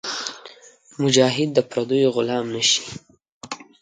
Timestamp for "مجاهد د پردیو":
1.01-2.13